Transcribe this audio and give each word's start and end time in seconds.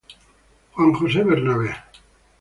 Juan 0.73 0.95
José 0.95 1.23
Bernabé 1.23 1.75